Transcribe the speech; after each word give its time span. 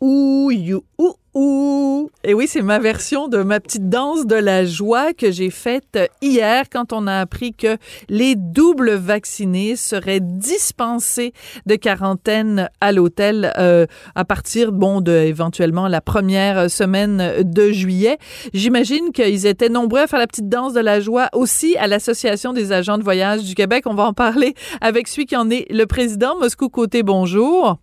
ou, 0.00 0.46
ou, 0.46 0.50
you, 0.50 0.82
ou, 0.98 1.14
ou. 1.34 2.10
Et 2.24 2.34
oui, 2.34 2.46
c'est 2.46 2.62
ma 2.62 2.78
version 2.78 3.28
de 3.28 3.42
ma 3.42 3.60
petite 3.60 3.88
danse 3.88 4.26
de 4.26 4.34
la 4.34 4.64
joie 4.64 5.12
que 5.12 5.30
j'ai 5.30 5.50
faite 5.50 5.98
hier 6.22 6.64
quand 6.70 6.92
on 6.92 7.06
a 7.06 7.20
appris 7.20 7.52
que 7.52 7.76
les 8.08 8.34
doubles 8.34 8.92
vaccinés 8.92 9.76
seraient 9.76 10.20
dispensés 10.20 11.32
de 11.66 11.76
quarantaine 11.76 12.68
à 12.80 12.92
l'hôtel 12.92 13.52
euh, 13.58 13.86
à 14.14 14.24
partir, 14.24 14.72
bon, 14.72 15.00
de 15.00 15.12
éventuellement 15.12 15.88
la 15.88 16.00
première 16.00 16.70
semaine 16.70 17.42
de 17.42 17.70
juillet. 17.70 18.18
J'imagine 18.52 19.12
qu'ils 19.12 19.46
étaient 19.46 19.68
nombreux 19.68 20.00
à 20.00 20.06
faire 20.06 20.18
la 20.18 20.26
petite 20.26 20.48
danse 20.48 20.72
de 20.72 20.80
la 20.80 21.00
joie 21.00 21.28
aussi 21.32 21.76
à 21.76 21.86
l'Association 21.86 22.52
des 22.52 22.72
agents 22.72 22.98
de 22.98 23.04
voyage 23.04 23.44
du 23.44 23.54
Québec. 23.54 23.84
On 23.86 23.94
va 23.94 24.04
en 24.04 24.12
parler 24.12 24.54
avec 24.80 25.08
celui 25.08 25.26
qui 25.26 25.36
en 25.36 25.48
est 25.50 25.70
le 25.70 25.86
président. 25.86 26.38
Moscou 26.38 26.68
Côté, 26.68 27.02
bonjour. 27.02 27.78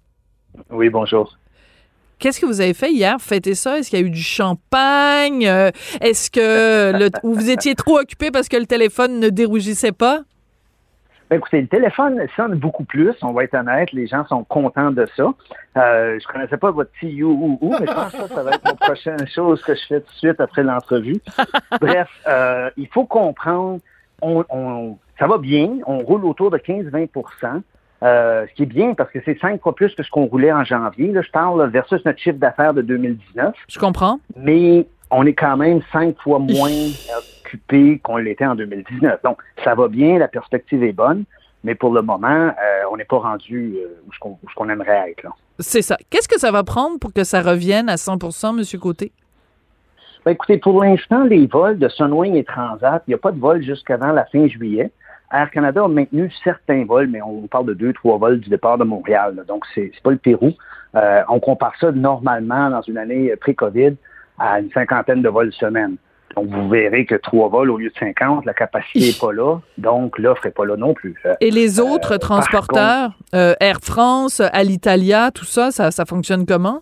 Oui, 0.71 0.89
bonjour. 0.89 1.37
Qu'est-ce 2.19 2.39
que 2.39 2.45
vous 2.45 2.61
avez 2.61 2.73
fait 2.73 2.91
hier? 2.91 3.17
Fêter 3.19 3.53
ça? 3.53 3.77
Est-ce 3.77 3.89
qu'il 3.89 3.99
y 3.99 4.03
a 4.03 4.05
eu 4.05 4.09
du 4.09 4.21
champagne? 4.21 5.47
Euh, 5.47 5.69
Est-ce 6.01 6.31
que 6.31 6.97
le, 6.97 7.09
ou 7.23 7.33
vous 7.35 7.49
étiez 7.49 7.75
trop 7.75 7.99
occupé 7.99 8.31
parce 8.31 8.49
que 8.49 8.57
le 8.57 8.65
téléphone 8.65 9.19
ne 9.19 9.29
dérougissait 9.29 9.91
pas? 9.91 10.21
Ben, 11.29 11.37
écoutez, 11.37 11.59
le 11.61 11.67
téléphone 11.67 12.25
sonne 12.37 12.55
beaucoup 12.55 12.85
plus, 12.85 13.13
on 13.21 13.33
va 13.33 13.43
être 13.43 13.53
honnête, 13.53 13.91
les 13.91 14.07
gens 14.07 14.25
sont 14.27 14.45
contents 14.45 14.91
de 14.91 15.05
ça. 15.17 15.33
Euh, 15.75 16.17
je 16.19 16.25
connaissais 16.31 16.55
pas 16.55 16.71
votre 16.71 16.89
petit 16.91 17.09
you 17.09 17.29
ou 17.29 17.57
ou, 17.59 17.71
mais 17.71 17.85
je 17.85 17.91
pense 17.91 18.13
que 18.13 18.33
ça 18.33 18.43
va 18.43 18.51
être 18.51 18.63
la 18.63 18.73
prochaine 18.75 19.27
chose 19.27 19.61
que 19.61 19.75
je 19.75 19.81
fais 19.87 19.99
tout 19.99 20.11
de 20.11 20.17
suite 20.17 20.39
après 20.39 20.63
l'entrevue. 20.63 21.17
Bref, 21.81 22.07
euh, 22.27 22.69
il 22.77 22.87
faut 22.87 23.03
comprendre, 23.03 23.79
on, 24.21 24.45
on, 24.49 24.97
ça 25.19 25.27
va 25.27 25.37
bien, 25.37 25.79
on 25.85 25.97
roule 25.97 26.23
autour 26.23 26.49
de 26.49 26.57
15-20 26.57 27.09
euh, 28.03 28.45
ce 28.47 28.53
qui 28.53 28.63
est 28.63 28.67
bien 28.67 28.93
parce 28.93 29.11
que 29.11 29.19
c'est 29.25 29.39
cinq 29.39 29.61
fois 29.61 29.73
plus 29.73 29.93
que 29.95 30.03
ce 30.03 30.09
qu'on 30.11 30.25
roulait 30.25 30.51
en 30.51 30.63
janvier. 30.63 31.11
Là, 31.11 31.21
je 31.21 31.31
parle 31.31 31.67
versus 31.69 32.03
notre 32.05 32.19
chiffre 32.19 32.37
d'affaires 32.37 32.73
de 32.73 32.81
2019. 32.81 33.55
Je 33.67 33.79
comprends. 33.79 34.19
Mais 34.35 34.87
on 35.09 35.25
est 35.25 35.33
quand 35.33 35.57
même 35.57 35.81
cinq 35.91 36.15
fois 36.21 36.39
moins 36.39 36.71
occupé 37.43 37.99
qu'on 38.03 38.17
l'était 38.17 38.45
en 38.45 38.55
2019. 38.55 39.21
Donc, 39.23 39.39
ça 39.63 39.73
va 39.73 39.87
bien, 39.87 40.19
la 40.19 40.27
perspective 40.27 40.83
est 40.83 40.93
bonne, 40.93 41.23
mais 41.63 41.75
pour 41.75 41.91
le 41.91 42.01
moment, 42.01 42.27
euh, 42.27 42.53
on 42.91 42.97
n'est 42.97 43.05
pas 43.05 43.19
rendu 43.19 43.77
euh, 43.77 44.01
où 44.07 44.13
ce 44.13 44.55
qu'on 44.55 44.69
aimerait 44.69 45.11
être. 45.11 45.27
C'est 45.59 45.81
ça. 45.81 45.97
Qu'est-ce 46.09 46.27
que 46.27 46.39
ça 46.39 46.51
va 46.51 46.63
prendre 46.63 46.99
pour 46.99 47.13
que 47.13 47.23
ça 47.23 47.41
revienne 47.41 47.89
à 47.89 47.95
100% 47.95 48.55
Monsieur 48.55 48.77
Côté? 48.77 49.11
Ben, 50.23 50.31
écoutez, 50.31 50.57
pour 50.57 50.83
l'instant, 50.83 51.23
les 51.23 51.47
vols 51.47 51.79
de 51.79 51.87
Sunwing 51.87 52.35
et 52.35 52.43
Transat, 52.43 53.01
il 53.07 53.11
n'y 53.11 53.15
a 53.15 53.17
pas 53.17 53.31
de 53.31 53.39
vol 53.39 53.63
jusqu'avant 53.63 54.11
la 54.11 54.25
fin 54.25 54.45
juillet. 54.47 54.91
Air 55.31 55.51
Canada 55.51 55.83
a 55.83 55.87
maintenu 55.87 56.31
certains 56.43 56.85
vols, 56.85 57.07
mais 57.07 57.21
on 57.21 57.47
parle 57.47 57.65
de 57.65 57.73
deux, 57.73 57.93
trois 57.93 58.17
vols 58.17 58.39
du 58.39 58.49
départ 58.49 58.77
de 58.77 58.83
Montréal. 58.83 59.35
là. 59.35 59.43
donc, 59.43 59.65
c'est 59.75 59.91
c'est 59.93 60.03
pas 60.03 60.11
le 60.11 60.17
Pérou. 60.17 60.51
Euh, 60.95 61.21
on 61.27 61.39
compare 61.39 61.73
ça 61.79 61.91
normalement 61.91 62.69
dans 62.69 62.81
une 62.81 62.97
année 62.97 63.35
pré-COVID 63.35 63.95
à 64.39 64.59
une 64.59 64.71
cinquantaine 64.71 65.21
de 65.21 65.29
vols 65.29 65.51
semaine. 65.53 65.97
Donc, 66.35 66.49
vous 66.49 66.69
verrez 66.69 67.05
que 67.05 67.15
trois 67.15 67.49
vols 67.49 67.71
au 67.71 67.77
lieu 67.77 67.89
de 67.89 67.97
50, 67.97 68.45
la 68.45 68.53
capacité 68.53 68.99
n'est 68.99 69.19
pas 69.19 69.33
là. 69.33 69.57
Donc, 69.77 70.19
l'offre 70.19 70.45
n'est 70.45 70.51
pas 70.51 70.65
là 70.65 70.77
non 70.77 70.93
plus. 70.93 71.15
Euh, 71.25 71.33
Et 71.41 71.49
les 71.49 71.79
autres 71.79 72.09
par 72.17 72.19
transporteurs, 72.19 73.17
euh, 73.33 73.55
Air 73.59 73.79
France, 73.81 74.41
Alitalia, 74.53 75.31
tout 75.31 75.45
ça, 75.45 75.71
ça, 75.71 75.89
ça 75.89 76.05
fonctionne 76.05 76.45
comment? 76.45 76.81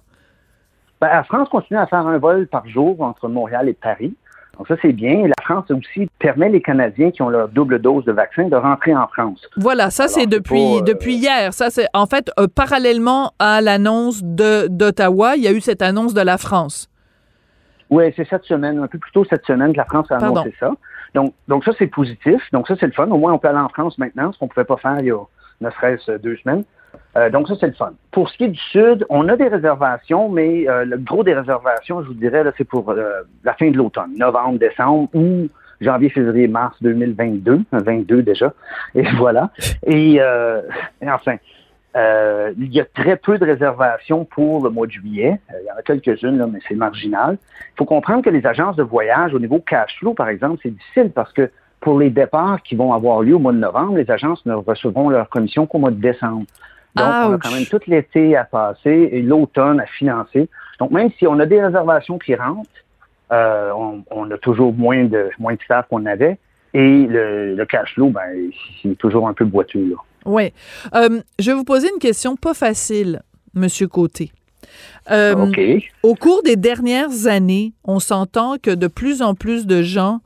Ben, 1.00 1.08
Air 1.08 1.26
France 1.26 1.48
continue 1.50 1.80
à 1.80 1.88
faire 1.88 2.06
un 2.06 2.18
vol 2.18 2.48
par 2.48 2.68
jour 2.68 3.02
entre 3.02 3.30
Montréal 3.30 3.70
et 3.70 3.74
Paris. 3.74 4.14
Donc 4.58 4.68
ça, 4.68 4.76
c'est 4.82 4.94
bien. 4.94 5.24
France 5.46 5.66
aussi 5.72 6.10
permet 6.20 6.50
les 6.50 6.62
Canadiens 6.62 7.12
qui 7.12 7.22
ont 7.22 7.30
leur 7.30 7.48
double 7.50 7.80
dose 7.80 8.04
de 8.06 8.12
vaccin 8.12 8.48
de 8.48 8.56
rentrer 8.56 8.96
en 8.96 9.08
France. 9.08 9.42
Voilà, 9.58 9.90
ça 9.90 10.08
c'est 10.08 10.28
depuis 10.28 10.76
pas, 10.76 10.82
euh, 10.82 10.82
depuis 10.82 11.16
hier. 11.16 11.54
Ça 11.54 11.70
c'est 11.70 11.88
en 11.94 12.06
fait 12.06 12.30
euh, 12.40 12.48
parallèlement 12.54 13.32
à 13.40 13.62
l'annonce 13.62 14.22
de 14.24 14.68
d'Ottawa, 14.68 15.36
il 15.38 15.44
y 15.44 15.48
a 15.48 15.52
eu 15.52 15.62
cette 15.62 15.82
annonce 15.82 16.14
de 16.14 16.22
la 16.22 16.38
France. 16.38 16.90
Oui, 17.90 18.12
c'est 18.16 18.28
cette 18.28 18.44
semaine, 18.46 18.80
un 18.80 18.88
peu 18.88 18.98
plus 18.98 19.12
tôt 19.12 19.26
cette 19.30 19.46
semaine 19.46 19.72
que 19.72 19.78
la 19.78 19.86
France 19.86 20.08
a 20.12 20.18
Pardon. 20.18 20.42
annoncé 20.42 20.56
ça. 20.60 20.72
Donc, 21.14 21.34
donc 21.48 21.64
ça, 21.64 21.72
c'est 21.78 21.88
positif. 21.88 22.42
Donc 22.52 22.68
ça, 22.68 22.76
c'est 22.80 22.88
le 22.88 22.92
fun. 22.92 23.08
Au 23.10 23.18
moins, 23.18 23.32
on 23.34 23.38
peut 23.38 23.48
aller 23.48 23.60
en 23.60 23.70
France 23.70 23.98
maintenant, 23.98 24.32
ce 24.32 24.40
qu'on 24.40 24.46
ne 24.46 24.50
pouvait 24.50 24.66
pas 24.66 24.78
faire 24.78 24.98
il 25.00 25.06
y 25.06 25.12
a 25.12 25.18
ne 25.62 25.70
serait-ce 25.70 26.12
deux 26.18 26.36
semaines. 26.38 26.64
Euh, 27.18 27.30
donc 27.30 27.48
ça, 27.48 27.56
c'est 27.60 27.68
le 27.68 27.74
fun. 27.74 27.94
Pour 28.12 28.30
ce 28.30 28.38
qui 28.38 28.46
est 28.46 28.50
du 28.50 28.60
Sud, 28.72 29.06
on 29.10 29.28
a 29.30 29.36
des 29.36 29.48
réservations, 29.48 30.30
mais 30.30 30.68
euh, 30.68 30.86
le 30.86 30.98
gros 30.98 31.24
des 31.24 31.34
réservations, 31.34 32.02
je 32.04 32.08
vous 32.08 32.14
dirais, 32.14 32.44
c'est 32.58 32.68
pour 32.68 32.90
euh, 32.90 33.22
la 33.44 33.54
fin 33.54 33.70
de 33.70 33.78
l'automne, 33.78 34.16
novembre, 34.18 34.60
décembre 34.60 35.10
ou 35.14 35.48
janvier, 35.82 36.10
février, 36.10 36.48
mars 36.48 36.76
2022, 36.82 37.62
22 37.72 38.22
déjà. 38.24 38.54
Et 38.94 39.04
voilà. 39.18 39.52
Et, 39.86 40.18
euh, 40.20 40.62
et 41.02 41.10
enfin, 41.10 41.38
euh, 41.96 42.52
il 42.58 42.74
y 42.74 42.82
a 42.82 42.86
très 42.86 43.16
peu 43.16 43.38
de 43.38 43.46
réservations 43.46 44.26
pour 44.26 44.64
le 44.64 44.70
mois 44.70 44.88
de 44.88 44.92
juillet. 44.92 45.40
Euh, 45.52 45.58
il 45.62 45.68
y 45.68 45.72
en 45.72 45.78
a 45.78 45.82
quelques-unes, 45.82 46.46
mais 46.52 46.60
c'est 46.68 46.76
marginal. 46.76 47.38
Il 47.42 47.78
faut 47.78 47.86
comprendre 47.86 48.24
que 48.24 48.30
les 48.30 48.46
agences 48.46 48.76
de 48.76 48.84
voyage, 48.84 49.34
au 49.34 49.40
niveau 49.40 49.60
cash 49.60 49.98
flow, 50.00 50.14
par 50.14 50.28
exemple, 50.28 50.60
c'est 50.62 50.72
difficile 50.72 51.12
parce 51.14 51.32
que 51.32 51.50
pour 51.80 52.00
les 52.00 52.10
départs 52.10 52.62
qui 52.64 52.76
vont 52.76 52.94
avoir 52.94 53.22
lieu 53.22 53.36
au 53.36 53.40
mois 53.40 53.54
de 53.54 53.60
novembre, 53.60 53.98
les 53.98 54.10
agences 54.10 54.46
ne 54.46 54.54
recevront 54.54 55.10
leur 55.10 55.30
commission 55.30 55.68
qu'au 55.68 55.78
mois 55.78 55.92
de 55.92 56.02
décembre. 56.02 56.46
Donc, 56.96 57.06
on 57.08 57.34
a 57.34 57.38
quand 57.38 57.52
même 57.52 57.66
tout 57.66 57.82
l'été 57.88 58.36
à 58.38 58.46
passer 58.46 59.10
et 59.12 59.22
l'automne 59.22 59.80
à 59.80 59.86
financer. 59.86 60.50
Donc, 60.80 60.92
même 60.92 61.10
si 61.18 61.28
on 61.28 61.40
a 61.40 61.46
des 61.46 61.62
réservations 61.62 62.18
qui 62.18 62.36
rentrent, 62.36 62.70
euh, 63.32 63.72
on, 63.76 64.04
on 64.12 64.32
a 64.32 64.38
toujours 64.38 64.74
moins 64.74 65.04
de 65.04 65.30
moins 65.40 65.56
de 65.56 65.62
staff 65.62 65.88
qu'on 65.90 66.06
avait. 66.06 66.38
Et 66.74 67.06
le, 67.08 67.56
le 67.56 67.66
cash 67.66 67.94
flow, 67.94 68.10
ben, 68.10 68.50
c'est 68.82 68.98
toujours 68.98 69.28
un 69.28 69.34
peu 69.34 69.46
boiteux. 69.46 69.90
Là. 69.90 69.96
Oui. 70.26 70.54
Euh, 70.94 71.22
je 71.40 71.52
vais 71.52 71.58
vous 71.58 71.64
poser 71.64 71.90
une 71.94 72.00
question 72.00 72.36
pas 72.36 72.54
facile, 72.54 73.22
Monsieur 73.54 73.88
Côté. 73.88 74.32
Euh, 75.12 75.36
OK. 75.36 75.60
Au 76.04 76.16
cours 76.16 76.42
des 76.44 76.56
dernières 76.56 77.28
années, 77.28 77.74
on 77.84 78.00
s'entend 78.00 78.58
que 78.62 78.72
de 78.72 78.88
plus 78.88 79.22
en 79.22 79.36
plus 79.36 79.66
de 79.68 79.82
gens 79.84 80.22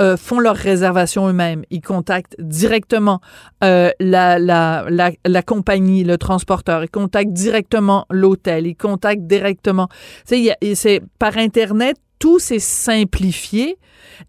euh, 0.00 0.16
font 0.16 0.40
leurs 0.40 0.56
réservations 0.56 1.28
eux-mêmes. 1.28 1.62
Ils 1.70 1.80
contactent 1.80 2.34
directement 2.40 3.20
euh, 3.62 3.90
la, 4.00 4.38
la, 4.38 4.86
la, 4.90 5.12
la 5.24 5.42
compagnie, 5.42 6.02
le 6.04 6.18
transporteur. 6.18 6.82
Ils 6.82 6.90
contactent 6.90 7.32
directement 7.32 8.06
l'hôtel. 8.10 8.66
Ils 8.66 8.74
contactent 8.76 9.26
directement. 9.26 9.86
Tu 9.88 9.94
sais, 10.24 10.38
il 10.38 10.44
y 10.44 10.50
a- 10.50 10.56
et 10.60 10.74
c'est 10.74 11.00
par 11.18 11.36
Internet, 11.38 11.96
tout 12.24 12.38
s'est 12.38 12.58
simplifié. 12.58 13.76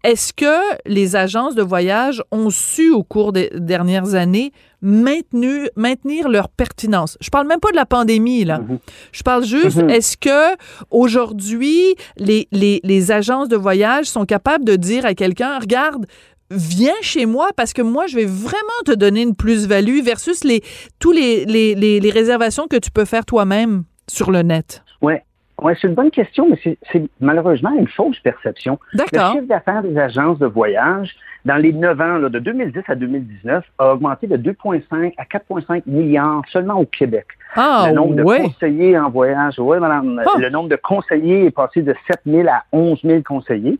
Est-ce 0.04 0.34
que 0.34 0.54
les 0.84 1.16
agences 1.16 1.54
de 1.54 1.62
voyage 1.62 2.22
ont 2.30 2.50
su, 2.50 2.90
au 2.90 3.02
cours 3.02 3.32
des 3.32 3.48
dernières 3.54 4.14
années, 4.14 4.52
maintenu, 4.82 5.68
maintenir 5.76 6.28
leur 6.28 6.50
pertinence? 6.50 7.16
Je 7.22 7.30
parle 7.30 7.46
même 7.46 7.58
pas 7.60 7.70
de 7.70 7.76
la 7.76 7.86
pandémie, 7.86 8.44
là. 8.44 8.58
Mhm. 8.58 8.78
Je 9.12 9.22
parle 9.22 9.44
juste, 9.46 9.78
Mhm. 9.78 9.88
est-ce 9.88 10.18
que 10.18 10.56
aujourd'hui, 10.90 11.94
les, 12.18 12.48
les, 12.52 12.80
les 12.84 13.12
agences 13.12 13.48
de 13.48 13.56
voyage 13.56 14.04
sont 14.06 14.26
capables 14.26 14.66
de 14.66 14.76
dire 14.76 15.06
à 15.06 15.14
quelqu'un, 15.14 15.58
regarde, 15.58 16.04
viens 16.50 17.00
chez 17.00 17.24
moi 17.24 17.48
parce 17.56 17.72
que 17.72 17.80
moi, 17.80 18.06
je 18.08 18.16
vais 18.16 18.26
vraiment 18.26 18.80
te 18.84 18.92
donner 18.92 19.22
une 19.22 19.34
plus-value 19.36 20.02
versus 20.02 20.44
les, 20.44 20.62
tous 20.98 21.12
les, 21.12 21.46
les, 21.46 21.74
les, 21.74 22.00
les 22.00 22.10
réservations 22.10 22.66
que 22.68 22.76
tu 22.76 22.90
peux 22.90 23.06
faire 23.06 23.24
toi-même 23.24 23.84
sur 24.06 24.30
le 24.30 24.42
net? 24.42 24.82
Ouais. 25.00 25.22
Ouais, 25.62 25.74
c'est 25.80 25.88
une 25.88 25.94
bonne 25.94 26.10
question, 26.10 26.48
mais 26.50 26.58
c'est- 26.92 27.08
malheureusement 27.20 27.70
une 27.78 27.88
fausse 27.88 28.18
perception. 28.20 28.78
Le 28.92 29.18
chiffre 29.32 29.46
d'affaires 29.46 29.82
des 29.82 29.96
agences 29.98 30.38
de 30.38 30.46
voyage, 30.46 31.16
dans 31.46 31.56
les 31.56 31.72
9 31.72 31.98
ans, 32.00 32.18
là, 32.18 32.28
de 32.28 32.38
2010 32.38 32.82
à 32.88 32.94
2019, 32.94 33.64
a 33.78 33.92
augmenté 33.94 34.26
de 34.26 34.36
2,5 34.36 35.14
à 35.16 35.24
4,5 35.24 35.86
milliards 35.86 36.42
seulement 36.52 36.74
au 36.74 36.84
Québec. 36.84 37.26
Ah, 37.54 37.86
le 37.88 37.94
nombre 37.94 38.16
de 38.16 38.22
conseillers 38.42 38.98
en 38.98 39.08
voyage, 39.08 39.54
oui, 39.58 39.78
madame, 39.78 40.20
Ah. 40.26 40.38
le 40.38 40.50
nombre 40.50 40.68
de 40.68 40.76
conseillers 40.76 41.46
est 41.46 41.50
passé 41.50 41.80
de 41.80 41.94
7 42.06 42.20
000 42.26 42.46
à 42.48 42.64
11 42.72 43.00
000 43.02 43.22
conseillers. 43.22 43.78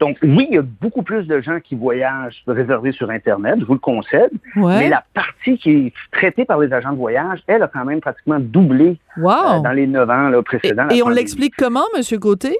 Donc, 0.00 0.16
oui, 0.22 0.46
il 0.50 0.54
y 0.54 0.58
a 0.58 0.62
beaucoup 0.62 1.02
plus 1.02 1.26
de 1.26 1.40
gens 1.40 1.60
qui 1.60 1.74
voyagent 1.74 2.42
réservés 2.46 2.92
sur 2.92 3.10
Internet, 3.10 3.56
je 3.60 3.64
vous 3.66 3.74
le 3.74 3.78
concède, 3.80 4.30
Ouais. 4.56 4.78
mais 4.78 4.88
la 4.88 5.04
partie 5.12 5.58
qui 5.58 5.70
est 5.70 5.92
traitée 6.10 6.46
par 6.46 6.58
les 6.58 6.72
agents 6.72 6.92
de 6.92 6.96
voyage, 6.96 7.40
elle 7.46 7.62
a 7.62 7.68
quand 7.68 7.84
même 7.84 8.00
pratiquement 8.00 8.38
doublé 8.40 8.98
euh, 9.18 9.22
dans 9.60 9.72
les 9.74 9.86
9 9.86 10.08
ans 10.08 10.28
là, 10.30 10.42
précédents. 10.42 10.88
et 10.88 11.02
on 11.02 11.08
l'explique 11.10 11.54
comment, 11.56 11.84
Monsieur 11.96 12.18
Côté? 12.18 12.56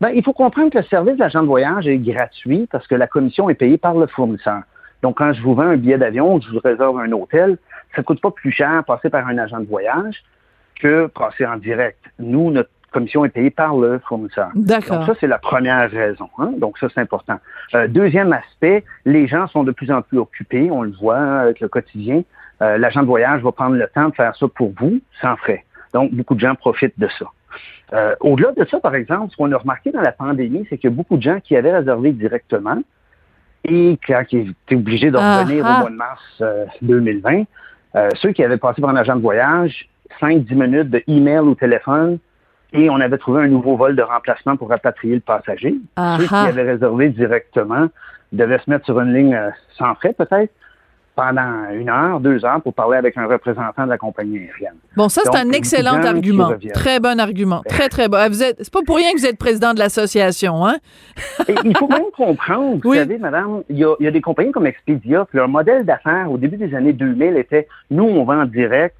Ben, 0.00 0.10
il 0.14 0.22
faut 0.24 0.32
comprendre 0.32 0.70
que 0.70 0.78
le 0.78 0.84
service 0.84 1.16
d'agent 1.16 1.42
de 1.42 1.48
voyage 1.48 1.86
est 1.86 1.98
gratuit 1.98 2.66
parce 2.70 2.86
que 2.86 2.94
la 2.94 3.06
commission 3.08 3.50
est 3.50 3.54
payée 3.54 3.78
par 3.78 3.94
le 3.94 4.06
fournisseur. 4.06 4.62
Donc, 5.02 5.18
quand 5.18 5.32
je 5.32 5.42
vous 5.42 5.54
vends 5.54 5.62
un 5.62 5.76
billet 5.76 5.98
d'avion, 5.98 6.38
que 6.38 6.46
je 6.46 6.50
vous 6.52 6.60
réserve 6.64 6.98
un 6.98 7.10
hôtel, 7.12 7.58
ça 7.94 8.00
ne 8.02 8.04
coûte 8.04 8.20
pas 8.20 8.30
plus 8.30 8.52
cher 8.52 8.82
passer 8.86 9.10
par 9.10 9.26
un 9.26 9.36
agent 9.38 9.60
de 9.60 9.66
voyage 9.66 10.22
que 10.80 11.06
passer 11.08 11.44
en 11.44 11.56
direct. 11.56 11.98
Nous, 12.18 12.50
notre 12.50 12.70
commission 12.90 13.24
est 13.24 13.28
payée 13.30 13.50
par 13.50 13.76
le 13.76 13.98
fournisseur. 14.08 14.48
D'accord. 14.54 14.98
Donc 14.98 15.06
ça, 15.06 15.14
c'est 15.20 15.26
la 15.26 15.38
première 15.38 15.90
raison. 15.90 16.28
hein. 16.38 16.52
Donc 16.58 16.78
ça, 16.78 16.88
c'est 16.94 17.00
important. 17.00 17.38
Euh, 17.74 17.86
deuxième 17.88 18.32
aspect, 18.32 18.84
les 19.04 19.26
gens 19.26 19.46
sont 19.48 19.64
de 19.64 19.72
plus 19.72 19.90
en 19.90 20.02
plus 20.02 20.18
occupés, 20.18 20.70
on 20.70 20.82
le 20.82 20.92
voit 20.92 21.16
hein, 21.18 21.38
avec 21.40 21.60
le 21.60 21.68
quotidien. 21.68 22.22
Euh, 22.62 22.78
L'agent 22.78 23.02
de 23.02 23.06
voyage 23.06 23.42
va 23.42 23.52
prendre 23.52 23.76
le 23.76 23.86
temps 23.86 24.08
de 24.08 24.14
faire 24.14 24.34
ça 24.36 24.46
pour 24.48 24.72
vous 24.78 25.00
sans 25.20 25.36
frais. 25.36 25.64
Donc, 25.94 26.12
beaucoup 26.12 26.34
de 26.34 26.40
gens 26.40 26.54
profitent 26.54 26.98
de 26.98 27.08
ça. 27.18 27.26
Euh, 27.92 28.14
au-delà 28.20 28.52
de 28.52 28.64
ça, 28.66 28.80
par 28.80 28.94
exemple, 28.94 29.30
ce 29.32 29.36
qu'on 29.36 29.50
a 29.52 29.56
remarqué 29.56 29.90
dans 29.90 30.00
la 30.02 30.12
pandémie, 30.12 30.66
c'est 30.68 30.76
qu'il 30.76 30.90
y 30.90 30.92
a 30.92 30.96
beaucoup 30.96 31.16
de 31.16 31.22
gens 31.22 31.40
qui 31.40 31.56
avaient 31.56 31.76
réservé 31.76 32.12
directement 32.12 32.78
et 33.64 33.98
quand 34.06 34.22
ils 34.32 34.50
étaient 34.50 34.76
obligés 34.76 35.10
de 35.10 35.16
revenir 35.16 35.64
au 35.64 35.68
mois 35.80 35.90
de 35.90 35.94
mars 35.96 36.42
2020, 36.82 37.44
ceux 38.14 38.32
qui 38.32 38.44
avaient 38.44 38.56
passé 38.56 38.80
par 38.80 38.90
un 38.90 38.96
agent 38.96 39.16
de 39.16 39.20
voyage, 39.22 39.88
5-10 40.20 40.54
minutes 40.54 40.90
de 40.90 41.02
email 41.06 41.40
ou 41.40 41.54
téléphone, 41.54 42.18
et 42.72 42.90
on 42.90 42.96
avait 42.96 43.18
trouvé 43.18 43.44
un 43.44 43.48
nouveau 43.48 43.76
vol 43.76 43.96
de 43.96 44.02
remplacement 44.02 44.56
pour 44.56 44.68
rapatrier 44.68 45.14
le 45.14 45.20
passager. 45.20 45.74
Ceux 45.96 46.26
qui 46.26 46.34
avaient 46.34 46.70
réservé 46.70 47.08
directement 47.10 47.88
devaient 48.32 48.58
se 48.58 48.70
mettre 48.70 48.84
sur 48.84 49.00
une 49.00 49.14
ligne 49.14 49.38
sans 49.78 49.94
frais 49.94 50.12
peut-être 50.12 50.52
pendant 51.18 51.68
une 51.72 51.88
heure, 51.88 52.20
deux 52.20 52.44
heures 52.44 52.62
pour 52.62 52.72
parler 52.72 52.96
avec 52.96 53.16
un 53.18 53.26
représentant 53.26 53.84
de 53.84 53.88
la 53.88 53.98
compagnie 53.98 54.38
aérienne. 54.38 54.76
Bon, 54.96 55.08
ça, 55.08 55.22
c'est 55.24 55.36
un 55.36 55.50
excellent 55.50 56.00
argument. 56.00 56.52
Très 56.72 57.00
bon 57.00 57.18
argument. 57.18 57.62
Très, 57.68 57.88
très 57.88 58.08
bon. 58.08 58.18
Vous 58.28 58.40
êtes, 58.40 58.58
c'est 58.60 58.72
pas 58.72 58.82
pour 58.86 58.94
rien 58.94 59.12
que 59.12 59.18
vous 59.18 59.26
êtes 59.26 59.36
président 59.36 59.74
de 59.74 59.80
l'association, 59.80 60.64
hein? 60.64 60.76
il 61.64 61.76
faut 61.76 61.88
même 61.88 62.04
comprendre, 62.16 62.78
vous 62.84 62.94
savez, 62.94 63.18
madame, 63.18 63.64
il 63.68 63.78
y, 63.78 64.06
a, 64.06 64.10
des 64.12 64.20
compagnies 64.20 64.52
comme 64.52 64.68
Expedia, 64.68 65.26
leur 65.32 65.48
modèle 65.48 65.84
d'affaires 65.84 66.30
au 66.30 66.38
début 66.38 66.56
des 66.56 66.72
années 66.72 66.92
2000 66.92 67.36
était, 67.36 67.66
nous, 67.90 68.04
on 68.04 68.22
vend 68.22 68.42
en 68.42 68.46
direct 68.46 68.94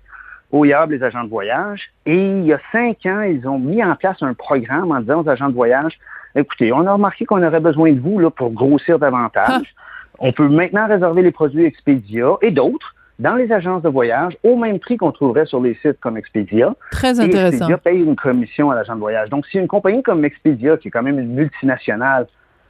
au 0.50 0.65
les 0.65 1.03
agents 1.03 1.25
de 1.25 1.29
voyage. 1.29 1.91
Et 2.06 2.17
il 2.17 2.47
y 2.47 2.53
a 2.53 2.61
cinq 2.73 3.05
ans, 3.06 3.21
ils 3.23 3.47
ont 3.47 3.59
mis 3.59 3.83
en 3.83 3.95
place 3.97 4.17
un 4.23 4.35
programme 4.35 4.91
en 4.93 5.00
disant 5.00 5.23
aux 5.23 5.29
agents 5.29 5.49
de 5.49 5.55
voyage, 5.55 5.99
écoutez, 6.35 6.73
on 6.73 6.87
a 6.87 6.93
remarqué 6.93 7.25
qu'on 7.25 7.43
aurait 7.43 7.61
besoin 7.61 7.93
de 7.93 8.00
vous 8.00 8.19
là, 8.19 8.31
pour 8.31 8.50
grossir 8.53 8.99
davantage. 8.99 9.75
Ah. 9.77 10.15
On 10.21 10.33
peut 10.33 10.49
maintenant 10.49 10.87
réserver 10.89 11.23
les 11.23 11.31
produits 11.31 11.65
Expedia 11.65 12.37
et 12.43 12.50
d'autres 12.50 12.95
dans 13.19 13.35
les 13.35 13.50
agences 13.53 13.83
de 13.83 13.89
voyage 13.89 14.37
au 14.45 14.56
même 14.56 14.79
prix 14.79 14.97
qu'on 14.97 15.12
trouverait 15.12 15.47
sur 15.47 15.61
les 15.61 15.75
sites 15.83 15.99
comme 16.00 16.17
Expedia. 16.17 16.75
Très 16.91 17.21
intéressant. 17.21 17.69
Et 17.69 17.73
Expedia 17.73 17.79
paye 17.79 18.00
une 18.00 18.17
commission 18.17 18.71
à 18.71 18.75
l'agent 18.75 18.95
de 18.95 19.00
voyage. 19.00 19.29
Donc, 19.29 19.47
si 19.47 19.59
une 19.59 19.67
compagnie 19.67 20.03
comme 20.03 20.25
Expedia, 20.25 20.77
qui 20.77 20.89
est 20.89 20.91
quand 20.91 21.03
même 21.03 21.19
une 21.19 21.35
multinationale, 21.35 22.27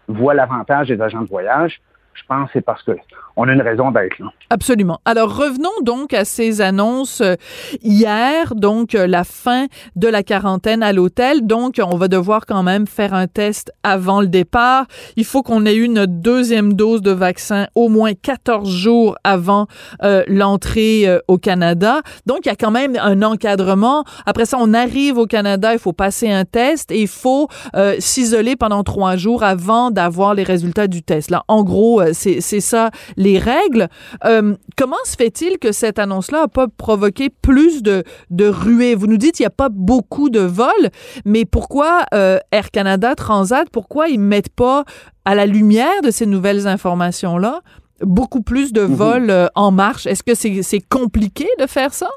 voit 0.09 0.35
l'avantage 0.35 0.89
des 0.89 1.01
agents 1.01 1.21
de 1.21 1.29
voyage, 1.29 1.81
je 2.19 2.27
pense 2.27 2.49
c'est 2.53 2.65
parce 2.65 2.83
que 2.83 2.93
on 3.39 3.49
a 3.49 3.53
une 3.53 3.63
raison 3.63 3.93
d'être 3.93 4.19
là. 4.19 4.27
Absolument. 4.51 4.99
Alors 5.05 5.37
revenons 5.37 5.71
donc 5.83 6.13
à 6.13 6.25
ces 6.25 6.61
annonces 6.61 7.21
euh, 7.21 7.37
hier, 7.83 8.57
donc 8.57 8.97
euh, 8.97 9.07
la 9.07 9.23
fin 9.23 9.67
de 9.95 10.09
la 10.09 10.25
quarantaine 10.25 10.83
à 10.83 10.93
l'hôtel. 10.93 11.47
Donc 11.47 11.81
on 11.81 11.97
va 11.97 12.09
devoir 12.09 12.47
quand 12.47 12.65
même 12.65 12.89
faire 12.89 13.15
un 13.15 13.29
test 13.29 13.71
avant 13.85 14.21
le 14.21 14.27
départ. 14.27 14.87
Il 15.15 15.25
faut 15.25 15.45
qu'on 15.45 15.67
ait 15.67 15.77
eu 15.77 15.89
notre 15.89 16.15
deuxième 16.15 16.73
dose 16.73 17.01
de 17.01 17.13
vaccin 17.13 17.69
au 17.77 17.89
moins 17.89 18.13
14 18.13 18.69
jours 18.69 19.17
avant 19.23 19.69
euh, 20.03 20.25
l'entrée 20.27 21.07
au 21.29 21.39
Canada. 21.39 22.01
Donc 22.27 22.41
il 22.45 22.49
y 22.49 22.53
a 22.53 22.57
quand 22.57 22.73
même 22.73 22.97
un 23.01 23.23
encadrement. 23.23 24.03
Après 24.27 24.47
ça, 24.47 24.57
on 24.61 24.75
arrive 24.75 25.17
au 25.17 25.27
Canada, 25.27 25.73
il 25.73 25.79
faut 25.79 25.93
passer 25.93 26.29
un 26.29 26.45
test 26.45 26.91
et 26.91 27.03
il 27.03 27.09
faut 27.09 27.49
s'isoler 28.01 28.57
pendant 28.57 28.83
trois 28.83 29.17
jours 29.17 29.45
avant 29.45 29.93
d'avoir 29.93 30.35
les 30.35 30.43
résultats 30.43 30.89
du 30.89 31.03
test. 31.03 31.31
Là, 31.31 31.45
en 31.47 31.63
gros, 31.63 32.03
c'est 32.13 32.41
ça 32.61 32.91
les 33.17 33.39
règles. 33.39 33.89
Euh, 34.25 34.55
comment 34.77 34.97
se 35.05 35.17
fait-il 35.17 35.59
que 35.59 35.73
cette 35.73 35.99
annonce-là 35.99 36.43
n'a 36.43 36.49
pas 36.49 36.67
provoqué 36.69 37.31
plus 37.31 37.83
de, 37.83 38.05
de 38.31 38.49
ruées? 38.49 38.95
Vous 38.95 39.07
nous 39.07 39.17
dites 39.17 39.37
qu'il 39.37 39.45
n'y 39.45 39.49
a 39.49 39.51
pas 39.51 39.69
beaucoup 39.71 40.31
de 40.31 40.41
vols, 40.41 40.91
mais 41.25 41.45
pourquoi 41.45 42.05
euh, 42.15 42.39
Air 42.53 42.71
Canada, 42.71 43.15
Transat, 43.15 43.69
pourquoi 43.71 44.09
ils 44.09 44.21
ne 44.21 44.27
mettent 44.27 44.55
pas 44.55 44.85
à 45.25 45.35
la 45.35 45.47
lumière 45.47 46.03
de 46.03 46.11
ces 46.11 46.27
nouvelles 46.27 46.67
informations-là 46.67 47.61
beaucoup 48.01 48.43
plus 48.43 48.73
de 48.73 48.83
mhm. 48.83 48.95
vols 48.95 49.31
euh, 49.31 49.47
en 49.55 49.71
marche? 49.71 50.07
Est-ce 50.07 50.23
que 50.23 50.35
c'est 50.35 50.89
compliqué 50.89 51.47
de 51.59 51.67
faire 51.67 51.93
ça? 51.93 52.09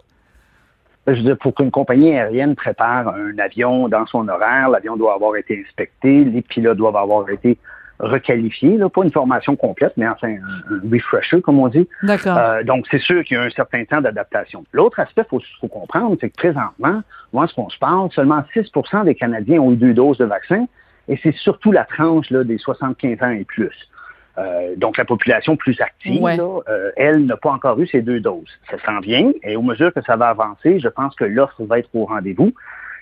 Je 1.08 1.14
veux 1.14 1.24
dire, 1.24 1.38
pour 1.38 1.56
qu'une 1.56 1.72
compagnie 1.72 2.12
aérienne 2.12 2.56
prépare 2.56 3.10
un 3.10 3.38
avion 3.40 3.90
dans 3.90 4.06
son 4.06 4.28
horaire, 4.28 4.70
l'avion 4.70 4.96
doit 4.96 5.16
avoir 5.16 5.36
été 5.36 5.64
inspecté, 5.68 6.24
les 6.24 6.44
pilotes 6.44 6.78
doivent 6.78 6.96
avoir 6.96 7.28
été 7.30 7.58
requalifié, 8.02 8.78
là, 8.78 8.90
pas 8.90 9.04
une 9.04 9.12
formation 9.12 9.56
complète, 9.56 9.94
mais 9.96 10.08
enfin 10.08 10.30
un, 10.30 10.90
refresher, 10.92 11.42
comme 11.42 11.60
on 11.60 11.68
dit. 11.68 11.88
D'accord. 12.04 12.38
Euh, 12.38 12.64
donc, 12.64 12.86
c'est 12.90 13.00
sûr 13.00 13.24
qu'il 13.24 13.38
y 13.38 13.40
a 13.40 13.44
un 13.44 13.50
certain 13.52 13.86
temps 13.86 14.02
d'adaptation. 14.02 14.66
L'autre 14.74 15.00
aspect, 15.00 15.22
il 15.32 15.40
faut, 15.60 15.68
comprendre, 15.68 16.18
c'est 16.20 16.30
que 16.30 16.36
présentement, 16.36 17.02
moi, 17.32 17.48
ce 17.48 17.54
qu'on 17.54 17.70
se 17.70 17.78
parle, 17.78 18.12
seulement 18.12 18.44
6% 18.56 19.06
des 19.06 19.16
Canadiens 19.16 19.60
ont 19.60 19.72
eu 19.72 19.76
deux 19.76 19.94
doses 19.94 20.18
de 20.18 20.26
vaccin, 20.26 20.66
et 21.08 21.20
c'est 21.22 21.36
surtout 21.36 21.72
la 21.72 21.86
tranche 21.86 22.30
là, 22.32 22.44
des 22.44 22.58
75 22.58 23.22
ans 23.22 23.32
et 23.32 23.46
plus. 23.46 23.90
Euh, 24.38 24.76
donc, 24.78 24.98
la 24.98 25.06
population 25.06 25.56
plus 25.56 25.80
active, 25.80 26.24
euh, 26.24 26.92
elle 26.96 27.26
n'a 27.26 27.38
pas 27.38 27.52
encore 27.52 27.80
eu 27.80 27.88
ces 27.88 28.02
deux 28.02 28.20
doses. 28.20 28.50
Ça 28.70 28.78
s'en 28.86 29.00
vient, 29.00 29.32
et 29.44 29.56
au 29.56 29.62
mesure 29.62 29.94
que 29.94 30.02
ça 30.02 30.16
va 30.16 30.30
avancer, 30.30 30.80
je 30.80 30.88
pense 30.88 31.16
que 31.16 31.26
l'offre 31.26 31.64
va 31.66 31.80
être 31.80 31.90
au 31.94 32.06
rendez-vous, 32.06 32.52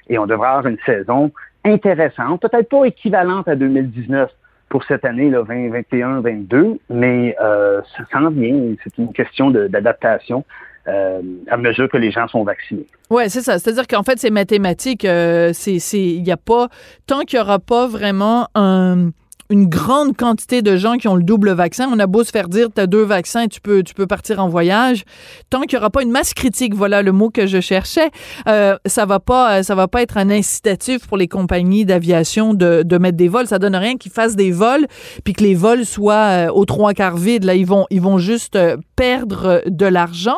et 0.09 0.17
on 0.17 0.25
devra 0.25 0.49
avoir 0.49 0.67
une 0.67 0.79
saison 0.85 1.31
intéressante, 1.63 2.41
peut-être 2.41 2.69
pas 2.69 2.85
équivalente 2.85 3.47
à 3.47 3.55
2019, 3.55 4.31
pour 4.69 4.83
cette 4.85 5.05
année, 5.05 5.29
là, 5.29 5.43
2021, 5.47 6.21
22, 6.21 6.79
mais 6.89 7.35
euh, 7.41 7.81
ça 7.97 8.03
s'en 8.11 8.29
vient. 8.29 8.75
C'est 8.83 8.97
une 8.97 9.11
question 9.11 9.51
d'adaptation. 9.51 10.45
Euh, 10.87 11.21
à 11.51 11.57
mesure 11.57 11.89
que 11.89 11.97
les 11.97 12.09
gens 12.09 12.27
sont 12.27 12.43
vaccinés. 12.43 12.87
Oui, 13.09 13.29
c'est 13.29 13.41
ça. 13.41 13.59
C'est-à-dire 13.59 13.85
qu'en 13.85 14.01
fait, 14.01 14.17
c'est 14.17 14.31
mathématique. 14.31 15.05
Euh, 15.05 15.51
c'est, 15.53 15.77
il 15.93 16.31
a 16.31 16.37
pas 16.37 16.69
tant 17.05 17.21
qu'il 17.21 17.37
n'y 17.37 17.43
aura 17.43 17.59
pas 17.59 17.85
vraiment 17.85 18.47
un 18.55 19.09
une 19.49 19.67
grande 19.67 20.15
quantité 20.15 20.61
de 20.61 20.77
gens 20.77 20.97
qui 20.97 21.07
ont 21.07 21.15
le 21.15 21.23
double 21.23 21.51
vaccin. 21.51 21.89
On 21.91 21.97
a 21.97 22.05
beau 22.05 22.23
se 22.23 22.29
faire 22.29 22.49
dire, 22.49 22.67
tu 22.73 22.79
as 22.79 22.85
deux 22.85 23.01
vaccins, 23.01 23.47
tu 23.47 23.61
peux, 23.61 23.81
tu 23.81 23.95
peux 23.95 24.05
partir 24.05 24.39
en 24.39 24.47
voyage. 24.47 25.05
Tant 25.49 25.61
qu'il 25.61 25.77
n'y 25.77 25.79
aura 25.79 25.89
pas 25.89 26.03
une 26.03 26.11
masse 26.11 26.35
critique, 26.35 26.75
voilà 26.75 27.01
le 27.01 27.11
mot 27.11 27.31
que 27.31 27.47
je 27.47 27.59
cherchais, 27.59 28.11
euh, 28.47 28.77
ça 28.85 29.05
va 29.07 29.19
pas, 29.19 29.63
ça 29.63 29.73
va 29.73 29.87
pas 29.87 30.03
être 30.03 30.17
un 30.17 30.29
incitatif 30.29 31.07
pour 31.07 31.17
les 31.17 31.27
compagnies 31.27 31.83
d'aviation 31.83 32.53
de, 32.53 32.83
de 32.83 32.97
mettre 32.99 33.17
des 33.17 33.27
vols. 33.27 33.47
Ça 33.47 33.57
donne 33.57 33.75
rien 33.75 33.97
qu'ils 33.97 34.11
fassent 34.11 34.35
des 34.35 34.51
vols, 34.51 34.85
puis 35.23 35.33
que 35.33 35.43
les 35.43 35.55
vols 35.55 35.85
soient 35.85 36.47
euh, 36.47 36.51
aux 36.51 36.65
trois 36.65 36.93
quarts 36.93 37.17
vides. 37.17 37.43
Là, 37.43 37.55
ils 37.55 37.65
vont, 37.65 37.87
ils 37.89 38.01
vont 38.01 38.19
juste 38.19 38.55
euh, 38.55 38.77
perdre 38.95 39.63
de 39.65 39.85
l'argent. 39.87 40.37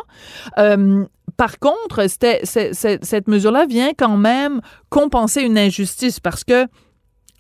par 1.36 1.60
contre, 1.60 2.06
cette 2.08 3.28
mesure-là 3.28 3.66
vient 3.66 3.92
quand 3.98 4.16
même 4.16 4.62
compenser 4.90 5.42
une 5.42 5.58
injustice 5.58 6.20
parce 6.20 6.44
que 6.44 6.68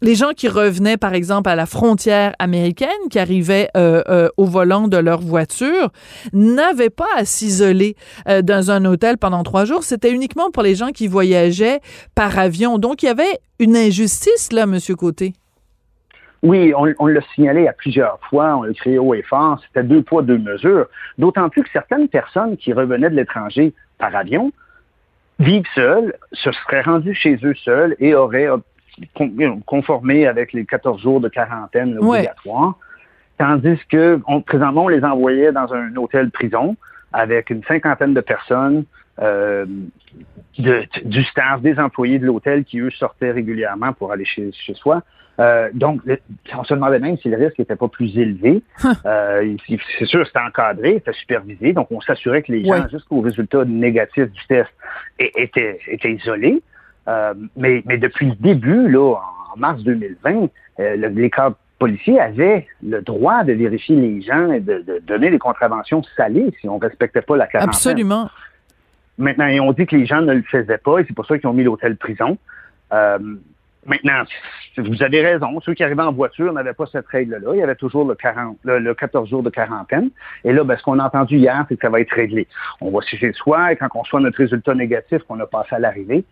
les 0.02 0.16
gens 0.16 0.32
qui 0.36 0.48
revenaient, 0.48 0.98
par 0.98 1.14
exemple, 1.14 1.50
à 1.50 1.56
la 1.56 1.66
frontière 1.66 2.34
américaine, 2.40 2.90
qui 3.10 3.20
arrivaient 3.20 3.70
euh, 3.78 4.02
euh, 4.10 4.30
au 4.38 4.46
volant 4.46 4.88
de 4.88 4.98
leur 4.98 5.22
voiture, 5.22 5.90
n'avaient 6.34 6.90
pas 6.90 7.08
à 7.16 7.26
s'isoler 7.26 7.96
euh, 8.28 8.42
dans 8.42 8.72
un 8.72 8.84
hôtel 8.86 9.18
pendant 9.18 9.44
trois 9.44 9.66
jours. 9.66 9.84
C'était 9.84 10.12
uniquement 10.12 10.50
pour 10.52 10.64
les 10.64 10.76
gens 10.76 10.90
qui 10.90 11.08
voyageaient 11.08 11.82
par 12.16 12.38
avion. 12.40 12.80
Donc, 12.80 13.04
il 13.04 13.08
y 13.08 13.10
avait 13.10 13.40
une 13.60 13.76
injustice 13.76 14.52
là, 14.52 14.66
Monsieur 14.66 14.96
Côté. 14.96 15.34
Oui, 16.44 16.74
on, 16.76 17.06
l'a 17.06 17.22
signalé 17.36 17.68
à 17.68 17.74
plusieurs 17.74 18.20
fois, 18.28 18.56
on 18.58 18.64
l'a 18.64 18.74
créé 18.74 18.98
haut 18.98 19.14
et 19.14 19.22
fort, 19.22 19.62
c'était 19.68 19.84
deux 19.84 20.02
poids, 20.02 20.24
deux 20.24 20.40
mesures. 20.40 20.88
D'autant 21.20 21.50
plus 21.50 21.62
que 21.62 21.70
certaines 21.72 22.08
personnes 22.08 22.58
qui 22.58 22.74
revenaient 22.74 23.12
de 23.12 23.16
l'étranger 23.16 23.76
par 24.00 24.16
avion 24.16 24.52
vivent 25.38 25.68
seules, 25.76 26.16
se 26.34 26.52
seraient 26.52 26.82
rendues 26.82 27.14
chez 27.14 27.38
eux 27.44 27.54
seules 27.64 27.96
et 28.00 28.16
auraient 28.16 28.48
conformé 29.66 30.28
avec 30.28 30.54
les 30.54 30.66
14 30.66 31.02
jours 31.02 31.22
de 31.22 31.30
quarantaine 31.30 31.98
obligatoire. 31.98 32.76
Tandis 33.38 33.80
que 33.90 34.20
présentement, 34.46 34.86
on 34.86 34.88
les 34.88 35.04
envoyait 35.04 35.52
dans 35.52 35.74
un 35.74 35.96
hôtel 35.96 36.30
prison 36.30 36.76
avec 37.14 37.50
une 37.50 37.64
cinquantaine 37.64 38.14
de 38.14 38.22
personnes, 38.22 38.86
euh, 39.22 39.66
du 40.58 41.24
staff, 41.24 41.62
des 41.62 41.80
employés 41.80 42.20
de 42.20 42.26
l'hôtel 42.26 42.64
qui, 42.64 42.80
eux, 42.80 42.92
sortaient 42.92 43.32
régulièrement 43.32 43.94
pour 43.94 44.12
aller 44.12 44.26
chez, 44.26 44.52
chez 44.52 44.74
soi. 44.74 45.04
Euh, 45.40 45.70
donc, 45.74 46.02
on 46.56 46.64
se 46.64 46.74
demandait 46.74 47.00
même 47.00 47.18
si 47.18 47.30
le 47.30 47.38
risque 47.38 47.58
n'était 47.58 47.76
pas 47.76 47.88
plus 47.88 48.18
élevé. 48.18 48.62
euh, 49.06 49.56
c'est 49.98 50.06
sûr, 50.06 50.26
c'était 50.26 50.40
encadré, 50.40 50.96
c'était 51.00 51.18
supervisé, 51.18 51.74
donc 51.74 51.88
on 51.92 52.02
s'assurait 52.02 52.44
que 52.44 52.52
les 52.52 52.66
gens, 52.66 52.88
jusqu'au 52.90 53.22
résultat 53.22 53.66
négatif 53.66 54.26
du 54.32 54.46
test, 54.48 54.70
étaient, 55.20 55.80
étaient 55.88 56.14
isolés. 56.14 56.62
Euh, 57.08 57.34
mais, 57.56 57.82
mais 57.86 57.98
depuis 57.98 58.28
le 58.28 58.36
début, 58.36 58.88
là, 58.90 59.16
en 59.54 59.58
mars 59.58 59.82
2020, 59.84 60.50
euh, 60.80 60.96
les 60.96 61.30
cadres 61.30 61.58
policiers 61.80 62.20
avaient 62.20 62.68
le 62.84 63.02
droit 63.02 63.44
de 63.44 63.54
vérifier 63.54 63.96
les 63.96 64.22
gens 64.22 64.52
et 64.52 64.60
de, 64.60 65.02
donner 65.08 65.32
des 65.32 65.40
contraventions 65.40 66.04
salées 66.16 66.54
si 66.62 66.70
on 66.70 66.78
ne 66.78 66.82
respectait 66.82 67.24
pas 67.24 67.36
la 67.36 67.48
quarantaine. 67.48 67.70
Absolument. 67.70 68.30
Maintenant, 69.18 69.48
ils 69.48 69.60
ont 69.62 69.74
dit 69.74 69.86
que 69.88 69.96
les 69.96 70.06
gens 70.06 70.22
ne 70.22 70.34
le 70.34 70.44
faisaient 70.44 70.78
pas 70.78 71.00
et 71.00 71.06
c'est 71.08 71.16
pour 71.16 71.26
ça 71.26 71.38
qu'ils 71.38 71.50
ont 71.50 71.54
mis 71.54 71.64
l'hôtel 71.64 71.98
prison. 71.98 72.38
Euh, 72.94 73.18
maintenant, 73.86 74.24
vous 74.78 75.02
avez 75.02 75.22
raison, 75.22 75.60
ceux 75.62 75.74
qui 75.74 75.84
arrivaient 75.84 76.04
en 76.04 76.12
voiture 76.12 76.54
n'avaient 76.54 76.74
pas 76.74 76.86
cette 76.86 77.08
règle-là. 77.08 77.52
Il 77.54 77.60
y 77.60 77.64
avait 77.64 77.76
toujours 77.76 78.08
le, 78.08 78.14
40, 78.14 78.58
le, 78.64 78.94
14 78.94 79.28
jours 79.28 79.44
de 79.44 79.50
quarantaine. 79.50 80.12
Et 80.44 80.54
là, 80.54 80.64
ben, 80.64 80.78
ce 80.78 80.84
qu'on 80.84 81.00
a 81.00 81.06
entendu 81.06 81.38
hier, 81.38 81.66
c'est 81.68 81.78
que 81.78 81.82
ça 81.82 81.90
va 81.90 82.00
être 82.00 82.14
réglé. 82.14 82.48
On 82.80 82.92
va 82.92 83.02
chez 83.02 83.34
soi 83.34 83.74
et 83.74 83.76
quand 83.76 83.88
on 83.96 84.04
soit 84.04 84.20
notre 84.20 84.38
résultat 84.38 84.76
négatif 84.76 85.24
qu'on 85.24 85.40
a 85.40 85.48
passé 85.48 85.76
à 85.76 85.80
l'arrivée, 85.80 86.24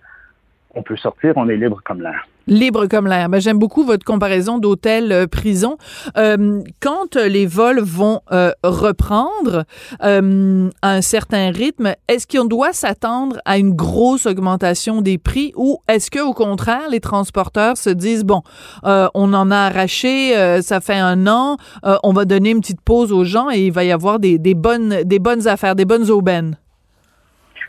on 0.76 0.84
peut 0.84 0.98
sortir, 0.98 1.34
on 1.36 1.50
est 1.50 1.58
libre 1.58 1.82
comme 1.84 2.02
l'air. 2.02 2.28
Libre 2.48 2.88
comme 2.88 3.08
l'air. 3.08 3.30
Ben, 3.30 3.40
J'aime 3.40 3.60
beaucoup 3.60 3.84
votre 3.84 4.04
comparaison 4.04 4.58
d'hôtel-prison. 4.58 5.78
Euh, 6.18 6.20
euh, 6.20 6.62
quand 6.80 7.16
les 7.16 7.46
vols 7.46 7.80
vont 7.80 8.22
euh, 8.32 8.52
reprendre 8.64 9.66
à 10.00 10.20
un 10.90 11.02
certain 11.02 11.52
rythme, 11.52 11.94
est-ce 12.08 12.28
qu'on 12.28 12.46
doit 12.46 12.74
s'attendre 12.74 13.40
à 13.46 13.58
une 13.58 13.76
grosse 13.76 14.26
augmentation 14.26 15.02
des 15.02 15.18
prix 15.18 15.54
ou 15.56 15.80
est-ce 15.88 16.12
que 16.12 16.20
au 16.20 16.34
contraire 16.34 16.90
les 16.90 17.00
transporteurs 17.00 17.78
se 17.78 17.90
disent 17.90 18.24
bon, 18.24 18.42
on 18.84 19.34
en 19.34 19.52
a 19.52 19.58
arraché, 19.58 20.34
ça 20.62 20.82
fait 20.82 20.98
un 20.98 21.28
an, 21.28 21.58
on 22.04 22.14
va 22.14 22.26
donner 22.26 22.52
une 22.52 22.62
petite 22.62 22.82
pause 22.82 23.12
aux 23.12 23.24
gens 23.24 23.50
et 23.50 23.68
il 23.68 23.72
va 23.72 23.84
y 23.84 23.92
avoir 23.92 24.20
des 24.20 24.40
bonnes 24.56 25.48
affaires, 25.48 25.76
des 25.76 25.86
bonnes 25.86 26.10
aubaines? 26.10 26.58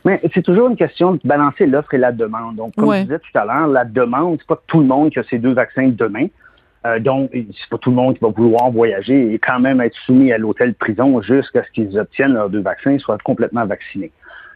Mais 0.05 0.21
c'est 0.33 0.43
toujours 0.43 0.69
une 0.69 0.77
question 0.77 1.13
de 1.13 1.21
balancer 1.25 1.67
l'offre 1.67 1.95
et 1.95 1.99
la 1.99 2.13
demande. 2.13 2.57
Donc, 2.57 2.75
comme 2.75 2.95
je 2.95 3.03
disais 3.03 3.19
tout 3.19 3.39
à 3.39 3.45
l'heure, 3.45 3.67
la 3.67 3.85
demande, 3.85 4.39
c'est 4.41 4.47
pas 4.47 4.61
tout 4.67 4.81
le 4.81 4.87
monde 4.87 5.11
qui 5.11 5.19
a 5.19 5.23
ces 5.25 5.39
deux 5.39 5.53
vaccins 5.53 5.89
demain. 5.89 6.27
Euh, 6.87 6.99
donc, 6.99 7.31
c'est 7.33 7.69
pas 7.71 7.77
tout 7.77 7.91
le 7.91 7.97
monde 7.97 8.15
qui 8.15 8.21
va 8.21 8.31
vouloir 8.31 8.71
voyager 8.71 9.35
et 9.35 9.39
quand 9.39 9.61
même 9.61 9.81
être 9.83 9.97
soumis 10.07 10.33
à 10.33 10.39
l'hôtel-prison 10.39 11.21
jusqu'à 11.21 11.63
ce 11.65 11.71
qu'ils 11.73 11.99
obtiennent 11.99 12.33
leurs 12.33 12.49
deux 12.49 12.63
vaccins 12.63 12.93
et 12.93 12.99
soient 12.99 13.19
complètement 13.23 13.67
vaccinés. 13.67 14.11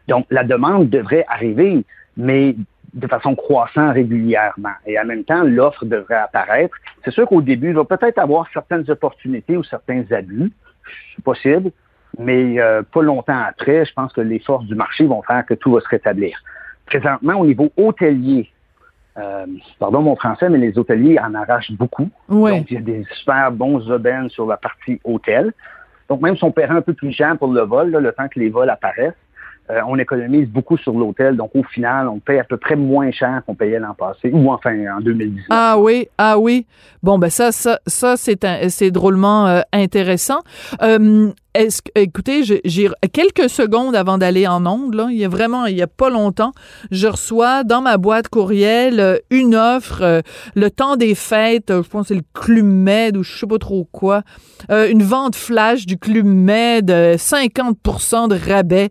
Donc, 0.08 0.26
la 0.30 0.44
demande 0.44 0.88
devrait 0.88 1.26
arriver, 1.28 1.84
mais 2.16 2.56
de 2.94 3.06
façon 3.06 3.34
croissante 3.34 3.94
régulièrement. 3.94 4.74
Et 4.86 4.98
en 4.98 5.04
même 5.04 5.24
temps, 5.24 5.42
l'offre 5.42 5.84
devrait 5.84 6.14
apparaître. 6.14 6.76
C'est 7.04 7.10
sûr 7.10 7.26
qu'au 7.26 7.42
début, 7.42 7.70
il 7.70 7.74
va 7.74 7.84
peut-être 7.84 8.18
avoir 8.18 8.46
certaines 8.52 8.88
opportunités 8.90 9.56
ou 9.56 9.64
certains 9.64 10.04
abus. 10.10 10.52
C'est 11.14 11.24
possible 11.24 11.70
mais 12.18 12.60
euh, 12.60 12.82
pas 12.82 13.02
longtemps 13.02 13.42
après, 13.48 13.84
je 13.84 13.92
pense 13.92 14.12
que 14.12 14.20
les 14.20 14.38
forces 14.38 14.64
du 14.66 14.74
marché 14.74 15.06
vont 15.06 15.22
faire 15.22 15.44
que 15.46 15.54
tout 15.54 15.72
va 15.72 15.80
se 15.80 15.88
rétablir. 15.88 16.36
Présentement, 16.86 17.34
au 17.40 17.46
niveau 17.46 17.70
hôtelier, 17.76 18.50
euh, 19.18 19.46
pardon 19.78 20.02
mon 20.02 20.16
français, 20.16 20.48
mais 20.48 20.58
les 20.58 20.76
hôteliers 20.78 21.18
en 21.18 21.34
arrachent 21.34 21.72
beaucoup. 21.72 22.10
Donc, 22.28 22.70
il 22.70 22.74
y 22.74 22.78
a 22.78 22.80
des 22.80 23.04
super 23.18 23.52
bons 23.52 23.90
aubaines 23.90 24.28
sur 24.28 24.46
la 24.46 24.56
partie 24.56 25.00
hôtel. 25.04 25.52
Donc, 26.08 26.20
même 26.20 26.36
si 26.36 26.44
on 26.44 26.50
paierait 26.50 26.76
un 26.76 26.82
peu 26.82 26.92
plus 26.92 27.12
cher 27.12 27.36
pour 27.38 27.48
le 27.48 27.62
vol, 27.62 27.90
le 27.90 28.12
temps 28.12 28.28
que 28.28 28.38
les 28.38 28.50
vols 28.50 28.70
apparaissent, 28.70 29.14
euh, 29.70 29.80
on 29.86 29.98
économise 29.98 30.46
beaucoup 30.48 30.76
sur 30.76 30.92
l'hôtel. 30.92 31.36
Donc, 31.36 31.52
au 31.54 31.62
final, 31.62 32.08
on 32.08 32.18
paye 32.18 32.38
à 32.38 32.44
peu 32.44 32.58
près 32.58 32.76
moins 32.76 33.10
cher 33.10 33.42
qu'on 33.46 33.54
payait 33.54 33.78
l'an 33.78 33.94
passé, 33.94 34.30
ou 34.30 34.52
enfin 34.52 34.76
en 34.94 35.00
2019. 35.00 35.46
Ah 35.48 35.76
oui, 35.78 36.08
ah 36.18 36.38
oui. 36.38 36.66
Bon, 37.02 37.18
ben 37.18 37.30
ça, 37.30 37.50
ça, 37.50 37.78
ça 37.86 38.16
c'est, 38.18 38.44
c'est 38.68 38.90
drôlement 38.90 39.46
euh, 39.46 39.60
intéressant. 39.72 40.40
Euh, 40.82 41.30
est-ce 41.54 41.82
que, 41.82 41.90
écoutez, 41.94 42.42
j'ai 42.42 42.90
quelques 43.12 43.48
secondes 43.48 43.94
avant 43.94 44.18
d'aller 44.18 44.46
en 44.46 44.66
onde, 44.66 44.94
là, 44.94 45.08
il 45.10 45.16
y 45.16 45.24
a 45.24 45.28
vraiment, 45.28 45.66
il 45.66 45.76
y 45.76 45.82
a 45.82 45.86
pas 45.86 46.10
longtemps, 46.10 46.52
je 46.90 47.06
reçois 47.06 47.62
dans 47.62 47.80
ma 47.80 47.96
boîte 47.96 48.28
courriel 48.28 48.98
euh, 48.98 49.18
une 49.30 49.54
offre, 49.54 50.02
euh, 50.02 50.20
le 50.54 50.70
temps 50.70 50.96
des 50.96 51.14
fêtes, 51.14 51.70
je 51.70 51.88
pense 51.88 52.08
c'est 52.08 52.14
le 52.14 52.22
Club 52.34 52.64
Med 52.64 53.16
ou 53.16 53.22
je 53.22 53.38
sais 53.38 53.46
pas 53.46 53.58
trop 53.58 53.88
quoi, 53.92 54.22
euh, 54.70 54.90
une 54.90 55.02
vente 55.02 55.36
flash 55.36 55.86
du 55.86 55.96
Club 55.96 56.26
Med, 56.26 56.90
50% 56.90 58.28
de 58.28 58.36
rabais. 58.36 58.90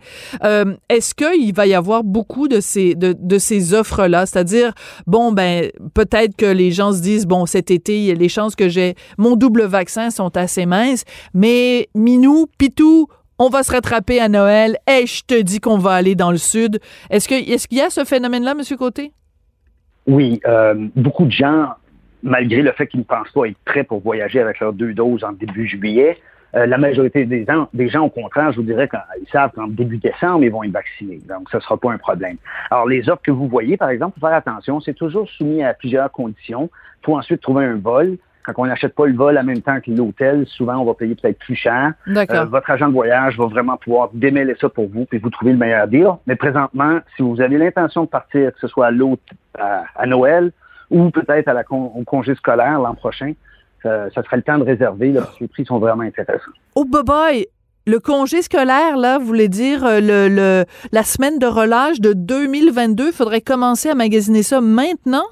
Est-ce 0.89 1.13
qu'il 1.13 1.53
va 1.53 1.67
y 1.67 1.73
avoir 1.73 2.03
beaucoup 2.03 2.47
de 2.47 2.59
ces, 2.59 2.95
de, 2.95 3.15
de 3.17 3.37
ces 3.37 3.73
offres-là? 3.73 4.25
C'est-à-dire, 4.25 4.73
bon, 5.05 5.31
ben, 5.31 5.69
peut-être 5.93 6.35
que 6.35 6.45
les 6.45 6.71
gens 6.71 6.93
se 6.93 7.01
disent, 7.01 7.25
bon, 7.25 7.45
cet 7.45 7.71
été, 7.71 8.15
les 8.15 8.29
chances 8.29 8.55
que 8.55 8.69
j'ai 8.69 8.95
mon 9.17 9.35
double 9.35 9.63
vaccin 9.63 10.09
sont 10.09 10.35
assez 10.37 10.65
minces, 10.65 11.03
mais 11.33 11.89
Minou, 11.95 12.47
Pitou, 12.57 13.07
on 13.39 13.49
va 13.49 13.63
se 13.63 13.71
rattraper 13.71 14.19
à 14.19 14.29
Noël. 14.29 14.77
Et 14.87 15.05
je 15.05 15.23
te 15.23 15.39
dis 15.41 15.59
qu'on 15.59 15.77
va 15.77 15.91
aller 15.91 16.15
dans 16.15 16.31
le 16.31 16.37
sud. 16.37 16.79
Est-ce 17.09 17.27
qu'il 17.27 17.77
y 17.77 17.81
a 17.81 17.89
ce 17.89 18.05
phénomène-là, 18.05 18.51
M. 18.51 18.77
Côté? 18.77 19.11
Oui, 20.07 20.41
euh, 20.45 20.75
beaucoup 20.95 21.25
de 21.25 21.31
gens, 21.31 21.69
malgré 22.21 22.61
le 22.61 22.71
fait 22.73 22.87
qu'ils 22.87 23.01
ne 23.01 23.05
pensent 23.05 23.31
pas 23.33 23.45
être 23.45 23.57
prêts 23.65 23.83
pour 23.83 24.01
voyager 24.01 24.39
avec 24.39 24.59
leurs 24.59 24.73
deux 24.73 24.93
doses 24.93 25.23
en 25.23 25.31
début 25.31 25.67
juillet, 25.67 26.17
euh, 26.55 26.67
la 26.67 26.77
majorité 26.77 27.25
des 27.25 27.45
gens, 27.45 27.67
des 27.73 27.89
gens, 27.89 28.03
au 28.03 28.09
contraire, 28.09 28.51
je 28.51 28.57
vous 28.57 28.63
dirais 28.63 28.87
qu'ils 28.87 29.27
savent 29.31 29.51
qu'en 29.55 29.67
début 29.67 29.97
décembre, 29.97 30.43
ils 30.43 30.51
vont 30.51 30.63
être 30.63 30.71
vaccinés. 30.71 31.19
Donc, 31.27 31.49
ce 31.49 31.57
ne 31.57 31.61
sera 31.61 31.77
pas 31.77 31.91
un 31.91 31.97
problème. 31.97 32.37
Alors, 32.69 32.87
les 32.87 33.09
offres 33.09 33.23
que 33.23 33.31
vous 33.31 33.47
voyez, 33.47 33.75
par 33.75 33.89
exemple, 33.89 34.19
faut 34.19 34.27
faire 34.27 34.35
attention, 34.35 34.79
c'est 34.79 34.93
toujours 34.93 35.27
soumis 35.29 35.63
à 35.63 35.73
plusieurs 35.73 36.11
conditions. 36.11 36.69
Il 37.01 37.05
faut 37.05 37.17
ensuite 37.17 37.41
trouver 37.41 37.65
un 37.65 37.77
vol. 37.77 38.17
Quand 38.43 38.53
on 38.57 38.65
n'achète 38.65 38.93
pas 38.93 39.05
le 39.05 39.15
vol 39.15 39.37
en 39.37 39.43
même 39.43 39.61
temps 39.61 39.79
que 39.79 39.91
l'hôtel, 39.91 40.45
souvent 40.47 40.77
on 40.77 40.85
va 40.85 40.93
payer 40.93 41.15
peut-être 41.15 41.39
plus 41.39 41.55
cher. 41.55 41.93
Euh, 42.07 42.45
votre 42.45 42.69
agent 42.69 42.87
de 42.87 42.93
voyage 42.93 43.37
va 43.37 43.45
vraiment 43.45 43.77
pouvoir 43.77 44.09
démêler 44.13 44.55
ça 44.59 44.69
pour 44.69 44.89
vous 44.89 45.05
puis 45.05 45.17
vous 45.17 45.29
trouver 45.29 45.51
le 45.51 45.57
meilleur 45.57 45.87
deal. 45.87 46.09
Mais 46.27 46.35
présentement, 46.35 46.99
si 47.15 47.23
vous 47.23 47.39
avez 47.41 47.57
l'intention 47.57 48.03
de 48.03 48.09
partir, 48.09 48.53
que 48.53 48.59
ce 48.59 48.67
soit 48.67 48.87
à, 48.87 49.83
à, 49.95 50.05
Noël 50.05 50.51
ou 50.89 51.09
peut-être 51.09 51.47
à 51.47 51.53
la 51.53 51.63
au 51.69 52.03
congé 52.05 52.35
scolaire 52.35 52.79
l'an 52.79 52.95
prochain, 52.95 53.33
ça, 53.83 54.09
serait 54.13 54.37
le 54.37 54.43
temps 54.43 54.57
de 54.57 54.63
réserver 54.63 55.11
là, 55.11 55.21
parce 55.21 55.35
que 55.35 55.43
les 55.43 55.47
prix 55.47 55.65
sont 55.65 55.79
vraiment 55.79 56.03
intéressants. 56.03 56.51
Oh, 56.75 56.85
bye 56.85 57.47
Le 57.85 57.99
congé 57.99 58.41
scolaire, 58.41 58.97
là, 58.97 59.17
voulez 59.17 59.49
dire 59.49 59.85
euh, 59.85 59.99
le, 59.99 60.27
le, 60.29 60.65
la 60.91 61.03
semaine 61.03 61.39
de 61.39 61.45
relâche 61.45 61.99
de 61.99 62.13
2022, 62.13 63.07
il 63.07 63.13
faudrait 63.13 63.41
commencer 63.41 63.89
à 63.89 63.95
magasiner 63.95 64.43
ça 64.43 64.61
maintenant? 64.61 65.25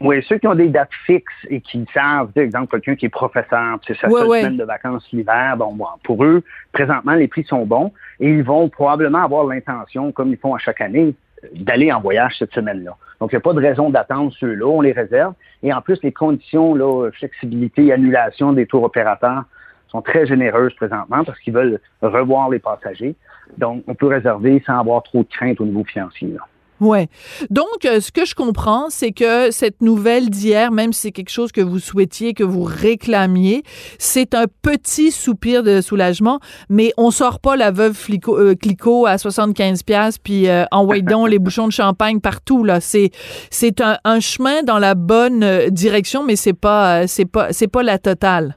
Oui, 0.00 0.22
ceux 0.28 0.36
qui 0.38 0.46
ont 0.46 0.54
des 0.54 0.68
dates 0.68 0.90
fixes 1.06 1.32
et 1.48 1.60
qui 1.60 1.86
savent, 1.94 2.30
par 2.32 2.44
exemple, 2.44 2.70
quelqu'un 2.70 2.96
qui 2.96 3.06
est 3.06 3.10
professeur, 3.10 3.78
c'est 3.86 3.96
sa 3.96 4.10
semaine 4.10 4.58
de 4.58 4.64
vacances 4.64 5.06
l'hiver, 5.10 5.56
bon, 5.56 5.72
bon, 5.72 5.86
pour 6.04 6.22
eux, 6.22 6.42
présentement, 6.72 7.14
les 7.14 7.28
prix 7.28 7.44
sont 7.44 7.64
bons 7.64 7.92
et 8.20 8.28
ils 8.28 8.42
vont 8.42 8.68
probablement 8.68 9.24
avoir 9.24 9.46
l'intention, 9.46 10.12
comme 10.12 10.30
ils 10.30 10.36
font 10.36 10.54
à 10.54 10.58
chaque 10.58 10.82
année, 10.82 11.14
d'aller 11.54 11.92
en 11.92 12.00
voyage 12.00 12.36
cette 12.38 12.52
semaine-là. 12.52 12.96
Donc, 13.20 13.32
il 13.32 13.36
n'y 13.36 13.38
a 13.38 13.40
pas 13.40 13.54
de 13.54 13.60
raison 13.60 13.88
d'attendre 13.88 14.32
ceux-là, 14.38 14.66
on 14.66 14.80
les 14.82 14.92
réserve. 14.92 15.32
Et 15.62 15.72
en 15.72 15.80
plus, 15.80 15.98
les 16.02 16.12
conditions, 16.12 16.74
là, 16.74 17.10
flexibilité, 17.12 17.92
annulation 17.92 18.52
des 18.52 18.66
tours 18.66 18.82
opérateurs 18.82 19.44
sont 19.88 20.02
très 20.02 20.26
généreuses 20.26 20.74
présentement 20.74 21.24
parce 21.24 21.38
qu'ils 21.40 21.54
veulent 21.54 21.80
revoir 22.02 22.50
les 22.50 22.58
passagers. 22.58 23.14
Donc, 23.56 23.84
on 23.86 23.94
peut 23.94 24.08
réserver 24.08 24.62
sans 24.66 24.78
avoir 24.78 25.02
trop 25.02 25.20
de 25.20 25.28
crainte 25.28 25.60
au 25.60 25.64
niveau 25.64 25.84
financier. 25.84 26.28
Là. 26.28 26.46
Ouais. 26.80 27.08
Donc, 27.50 27.84
euh, 27.84 28.00
ce 28.00 28.12
que 28.12 28.24
je 28.24 28.34
comprends, 28.34 28.90
c'est 28.90 29.12
que 29.12 29.50
cette 29.50 29.80
nouvelle 29.80 30.28
d'hier, 30.28 30.70
même 30.72 30.92
si 30.92 31.02
c'est 31.02 31.12
quelque 31.12 31.30
chose 31.30 31.52
que 31.52 31.60
vous 31.60 31.78
souhaitiez, 31.78 32.34
que 32.34 32.44
vous 32.44 32.64
réclamiez, 32.64 33.62
c'est 33.98 34.34
un 34.34 34.44
petit 34.62 35.10
soupir 35.10 35.62
de 35.62 35.80
soulagement, 35.80 36.38
mais 36.68 36.92
on 36.96 37.10
sort 37.10 37.40
pas 37.40 37.56
la 37.56 37.70
veuve 37.70 37.94
Flico, 37.94 38.38
euh, 38.38 38.54
Clico 38.54 39.06
à 39.06 39.18
75 39.18 39.82
pièces 39.82 40.18
puis 40.18 40.48
euh, 40.48 40.64
en 40.70 40.86
donc 41.02 41.28
les 41.28 41.38
bouchons 41.38 41.66
de 41.66 41.72
champagne 41.72 42.20
partout 42.20 42.64
là. 42.64 42.80
C'est 42.80 43.10
c'est 43.50 43.80
un, 43.80 43.96
un, 44.04 44.20
chemin 44.20 44.62
dans 44.62 44.78
la 44.78 44.94
bonne 44.94 45.42
euh, 45.42 45.70
direction, 45.70 46.24
mais 46.24 46.36
c'est 46.36 46.52
pas 46.52 47.06
c'est 47.06 47.24
pas 47.24 47.52
c'est 47.52 47.68
pas 47.68 47.82
la 47.82 47.98
totale. 47.98 48.56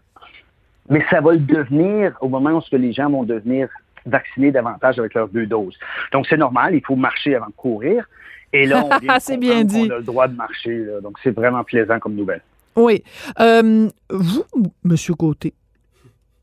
Mais 0.90 1.04
ça 1.10 1.22
va 1.22 1.34
le 1.34 1.40
devenir 1.40 2.16
au 2.22 2.30
moment 2.30 2.52
où 2.52 2.62
ce 2.62 2.70
que 2.70 2.76
les 2.76 2.94
gens 2.94 3.10
vont 3.10 3.24
devenir 3.24 3.70
vacciner 4.10 4.52
davantage 4.52 5.00
avec 5.00 5.14
leurs 5.14 5.30
deux 5.30 5.46
doses. 5.46 5.78
Donc, 6.12 6.28
c'est 6.28 6.38
normal, 6.38 6.76
il 6.76 6.86
faut 6.86 6.96
marcher 6.96 7.36
avant 7.36 7.48
de 7.48 7.54
courir. 7.54 8.06
Et 8.52 8.66
là, 8.66 8.84
on 8.86 8.98
vient 9.02 9.20
c'est 9.20 9.38
bien 9.38 9.64
dit. 9.64 9.88
On 9.90 9.96
a 9.96 9.98
le 9.98 10.04
droit 10.04 10.28
de 10.28 10.36
marcher. 10.36 10.86
Donc, 11.04 11.18
c'est 11.24 11.32
vraiment 11.32 11.64
plaisant 11.64 12.00
comme 12.00 12.16
nouvelle. 12.16 12.42
Oui. 12.76 13.04
Euh, 13.40 13.90
vous, 14.10 14.46
Monsieur 14.84 15.14
Côté, 15.14 15.54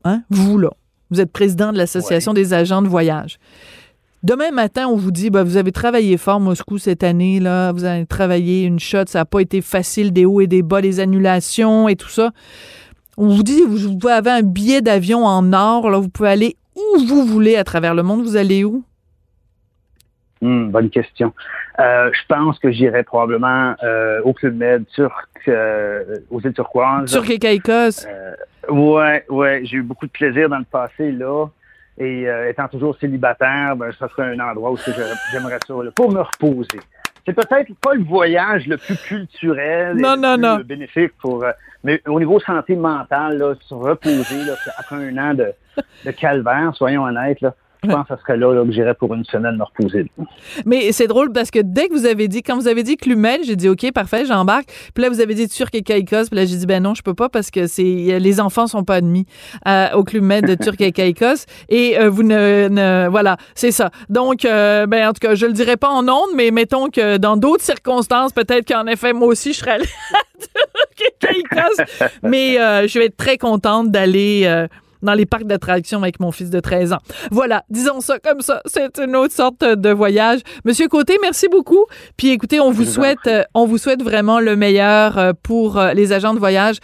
hein, 0.03 0.21
vous, 0.29 0.57
là, 0.57 0.69
vous 1.09 1.21
êtes 1.21 1.31
président 1.31 1.71
de 1.71 1.77
l'Association 1.77 2.33
des 2.33 2.53
agents 2.53 2.81
de 2.81 2.87
voyage. 2.87 3.39
Demain 4.23 4.51
matin, 4.51 4.87
on 4.87 4.95
vous 4.95 5.11
dit, 5.11 5.29
ben, 5.29 5.43
vous 5.43 5.57
avez 5.57 5.71
travaillé 5.71 6.17
fort 6.17 6.39
Moscou 6.39 6.79
cette 6.79 7.03
année, 7.03 7.39
là, 7.39 7.71
vous 7.71 7.83
avez 7.83 8.05
travaillé 8.05 8.63
une 8.63 8.79
shot, 8.79 9.05
ça 9.05 9.19
n'a 9.19 9.25
pas 9.25 9.39
été 9.39 9.61
facile, 9.61 10.11
des 10.11 10.25
hauts 10.25 10.41
et 10.41 10.47
des 10.47 10.63
bas, 10.63 10.81
les 10.81 10.99
annulations 10.99 11.87
et 11.87 11.95
tout 11.95 12.09
ça. 12.09 12.31
On 13.15 13.29
vous 13.29 13.43
dit, 13.43 13.61
vous, 13.61 14.07
avez 14.07 14.31
un 14.31 14.41
billet 14.41 14.81
d'avion 14.81 15.25
en 15.25 15.53
or, 15.53 15.89
là, 15.89 15.99
vous 15.99 16.09
pouvez 16.09 16.29
aller 16.29 16.55
où 16.77 16.99
vous 17.05 17.25
voulez 17.25 17.55
à 17.55 17.63
travers 17.63 17.95
le 17.95 18.03
monde? 18.03 18.21
Vous 18.21 18.37
allez 18.37 18.63
où? 18.63 18.83
Hmm, 20.41 20.69
bonne 20.69 20.89
question. 20.89 21.33
Euh, 21.79 22.11
je 22.13 22.21
pense 22.27 22.59
que 22.59 22.71
j'irai 22.71 23.03
probablement 23.03 23.75
euh, 23.83 24.21
au 24.23 24.33
Club 24.33 24.55
Med 24.55 24.85
turc, 24.93 25.27
euh, 25.47 26.03
aux 26.29 26.39
îles 26.41 26.53
turquoises. 26.53 27.09
Sur 27.09 27.29
et 27.29 27.39
Caïcos. 27.39 28.05
ouais, 28.69 29.25
ouais. 29.29 29.61
J'ai 29.65 29.77
eu 29.77 29.81
beaucoup 29.81 30.05
de 30.05 30.11
plaisir 30.11 30.49
dans 30.49 30.59
le 30.59 30.65
passé 30.65 31.11
là. 31.11 31.47
Et 31.99 32.27
étant 32.47 32.67
toujours 32.67 32.95
célibataire, 32.99 33.75
ben, 33.75 33.91
ça 33.97 34.07
serait 34.09 34.35
un 34.35 34.39
endroit 34.39 34.71
où 34.71 34.77
j'aimerais 35.31 35.57
ça 35.65 35.73
pour 35.95 36.11
me 36.11 36.21
reposer. 36.21 36.79
C'est 37.27 37.33
peut-être 37.33 37.75
pas 37.81 37.93
le 37.93 38.03
voyage 38.03 38.67
le 38.67 38.77
plus 38.77 38.95
culturel 38.95 39.97
non, 39.97 40.15
et 40.15 40.17
non, 40.17 40.37
non. 40.37 40.59
bénéfique 40.63 41.11
pour, 41.19 41.43
mais 41.83 42.01
au 42.07 42.19
niveau 42.19 42.39
santé 42.39 42.73
mentale, 42.77 43.37
là, 43.37 43.53
se 43.59 43.73
reposer 43.73 44.45
là, 44.45 44.53
après 44.77 44.95
un 44.95 45.17
an 45.17 45.33
de, 45.33 45.51
de 46.05 46.11
calvaire, 46.11 46.71
soyons 46.73 47.03
honnêtes. 47.03 47.41
Là. 47.41 47.53
Je 47.83 47.89
pense 47.89 48.07
que 48.07 48.15
ce 48.15 48.21
serait 48.21 48.37
là, 48.37 48.53
là 48.53 48.65
que 48.65 48.71
j'irais 48.71 48.93
pour 48.95 49.13
une 49.13 49.23
semaine 49.25 49.57
me 49.57 49.63
reposer. 49.63 50.09
Mais 50.65 50.91
c'est 50.91 51.07
drôle 51.07 51.31
parce 51.31 51.51
que 51.51 51.59
dès 51.59 51.87
que 51.87 51.93
vous 51.93 52.05
avez 52.05 52.27
dit, 52.27 52.41
quand 52.41 52.55
vous 52.55 52.67
avez 52.67 52.83
dit 52.83 52.97
Clumel, 52.97 53.41
j'ai 53.43 53.55
dit 53.55 53.69
OK, 53.69 53.91
parfait, 53.91 54.25
j'embarque. 54.25 54.69
Puis 54.93 55.03
là, 55.03 55.09
vous 55.09 55.21
avez 55.21 55.33
dit 55.33 55.47
Turc 55.47 55.73
et 55.75 55.83
Caïcos. 55.83 56.27
Puis 56.27 56.35
là, 56.35 56.45
j'ai 56.45 56.55
dit 56.55 56.65
ben 56.65 56.81
non, 56.81 56.93
je 56.95 57.01
peux 57.01 57.13
pas 57.13 57.29
parce 57.29 57.51
que 57.51 57.67
c'est 57.67 57.83
les 57.83 58.39
enfants 58.39 58.67
sont 58.67 58.83
pas 58.83 58.95
admis 58.95 59.25
euh, 59.67 59.89
au 59.93 60.03
Clumel 60.03 60.43
de 60.43 60.55
Turc 60.55 60.79
et 60.81 60.91
Caïcos. 60.91 61.45
Et 61.69 61.99
euh, 61.99 62.09
vous 62.09 62.23
ne, 62.23 63.07
voilà, 63.09 63.37
c'est 63.55 63.71
ça. 63.71 63.91
Donc, 64.09 64.45
euh, 64.45 64.85
ben 64.85 65.09
en 65.09 65.13
tout 65.13 65.19
cas, 65.19 65.35
je 65.35 65.45
le 65.45 65.53
dirai 65.53 65.77
pas 65.77 65.89
en 65.89 66.07
ondes, 66.07 66.31
mais 66.35 66.51
mettons 66.51 66.89
que 66.89 67.17
dans 67.17 67.37
d'autres 67.37 67.63
circonstances, 67.63 68.31
peut-être 68.31 68.67
qu'en 68.67 68.87
effet, 68.87 69.13
moi 69.13 69.27
aussi, 69.27 69.53
je 69.53 69.59
serais 69.59 69.71
allée 69.71 69.85
à 70.13 70.23
Turc 70.39 71.01
et 71.01 71.25
Caïcos. 71.25 72.09
mais 72.23 72.55
je 72.87 72.99
vais 72.99 73.05
être 73.05 73.17
très 73.17 73.37
contente 73.37 73.91
d'aller 73.91 74.67
dans 75.07 75.13
les 75.13 75.25
parcs 75.25 75.45
d'attractions 75.45 76.01
avec 76.01 76.19
mon 76.19 76.31
fils 76.31 76.49
de 76.49 76.59
13 76.59 76.91
ans. 76.91 76.99
Voilà, 77.31 77.63
disons 77.69 78.01
ça 78.01 78.19
comme 78.19 78.41
ça. 78.41 78.61
C'est 78.65 78.99
une 78.99 79.15
autre 79.15 79.33
sorte 79.33 79.63
de 79.63 79.89
voyage. 79.89 80.41
Monsieur 80.65 80.89
Côté, 80.89 81.17
merci 81.21 81.47
beaucoup. 81.47 81.85
Puis 82.17 82.29
écoutez, 82.29 82.59
on 82.59 82.71
vous 82.71 82.83
souhaite, 82.83 83.25
euh, 83.27 83.43
on 83.53 83.65
vous 83.65 83.77
souhaite 83.77 84.03
vraiment 84.03 84.41
le 84.41 84.57
meilleur 84.57 85.17
euh, 85.17 85.31
pour 85.41 85.77
euh, 85.77 85.93
les 85.93 86.11
agents 86.11 86.33
de 86.33 86.39
voyage. 86.39 86.77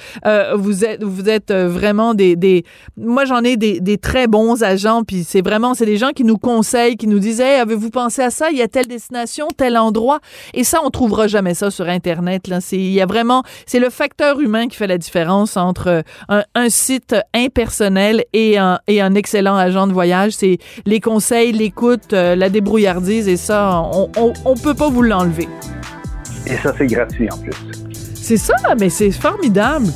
vous 0.55 0.85
êtes, 0.85 1.03
vous 1.03 1.27
êtes 1.27 1.51
vraiment 1.51 2.13
des, 2.13 2.35
des 2.35 2.63
moi 2.95 3.25
j'en 3.25 3.43
ai 3.43 3.57
des, 3.57 3.81
des, 3.81 3.97
très 3.97 4.27
bons 4.27 4.63
agents. 4.63 5.03
Puis 5.03 5.25
c'est 5.25 5.41
vraiment, 5.41 5.73
c'est 5.73 5.85
des 5.85 5.97
gens 5.97 6.11
qui 6.11 6.23
nous 6.23 6.37
conseillent, 6.37 6.95
qui 6.95 7.07
nous 7.07 7.19
disent, 7.19 7.41
hey, 7.41 7.59
avez-vous 7.59 7.89
pensé 7.89 8.21
à 8.21 8.29
ça? 8.29 8.51
Il 8.51 8.57
y 8.57 8.61
a 8.61 8.69
telle 8.69 8.87
destination, 8.87 9.47
tel 9.57 9.77
endroit. 9.77 10.19
Et 10.53 10.63
ça, 10.63 10.79
on 10.83 10.89
trouvera 10.89 11.27
jamais 11.27 11.55
ça 11.55 11.71
sur 11.71 11.89
Internet. 11.89 12.47
Là, 12.47 12.61
c'est, 12.61 12.77
il 12.77 12.93
y 12.93 13.01
a 13.01 13.05
vraiment, 13.05 13.43
c'est 13.65 13.79
le 13.79 13.89
facteur 13.89 14.39
humain 14.39 14.67
qui 14.69 14.77
fait 14.77 14.87
la 14.87 14.97
différence 14.97 15.57
entre 15.57 16.03
un, 16.29 16.43
un 16.55 16.69
site 16.69 17.15
impersonnel 17.33 18.12
et 18.33 18.57
un, 18.57 18.79
et 18.87 19.01
un 19.01 19.15
excellent 19.15 19.55
agent 19.55 19.87
de 19.87 19.93
voyage. 19.93 20.33
C'est 20.33 20.57
les 20.85 20.99
conseils, 20.99 21.51
l'écoute, 21.51 22.13
euh, 22.13 22.35
la 22.35 22.49
débrouillardise 22.49 23.27
et 23.27 23.37
ça, 23.37 23.81
on, 23.93 24.09
on, 24.45 24.55
peut 24.55 24.73
pas 24.73 24.89
vous 24.89 25.01
l'enlever. 25.01 25.47
Et 26.45 26.55
ça, 26.57 26.73
c'est 26.77 26.87
gratuit 26.87 27.29
en 27.31 27.37
plus. 27.37 27.55
C'est 28.13 28.37
ça, 28.37 28.55
mais 28.79 28.89
c'est 28.89 29.11
formidable. 29.11 29.87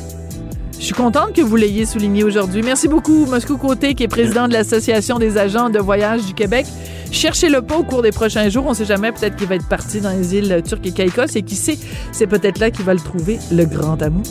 Je 0.80 0.86
suis 0.86 0.94
contente 0.94 1.34
que 1.34 1.42
vous 1.42 1.56
l'ayez 1.56 1.86
souligné 1.86 2.24
aujourd'hui. 2.24 2.62
Merci 2.62 2.88
beaucoup, 2.88 3.26
Moscou 3.26 3.58
Côté, 3.58 3.96
qui 3.96 4.04
est 4.04 4.08
président 4.08 4.48
de 4.48 4.54
l'Association 4.54 5.18
des 5.18 5.38
agents 5.38 5.70
de 5.70 5.80
voyage 5.80 6.26
du 6.26 6.34
Québec. 6.34 6.68
Cherchez-le 7.12 7.62
pas 7.62 7.78
au 7.78 7.84
cours 7.84 8.02
des 8.04 8.12
prochains 8.12 8.50
jours. 8.50 8.66
On 8.68 8.74
sait 8.74 8.86
jamais, 8.86 9.12
peut-être 9.12 9.36
qu'il 9.36 9.48
va 9.48 9.56
être 9.56 9.68
parti 9.68 10.02
dans 10.02 10.12
les 10.12 10.36
îles 10.36 10.62
turques 10.66 10.86
et 10.86 10.92
Caïcos. 10.92 11.36
Et 11.36 11.42
qui 11.42 11.56
sait, 11.56 11.78
c'est 12.12 12.28
peut-être 12.28 12.60
là 12.60 12.70
qu'il 12.70 12.86
va 12.86 12.94
le 12.94 13.00
trouver, 13.00 13.40
le 13.52 13.66
grand 13.66 14.02
amour. 14.02 14.24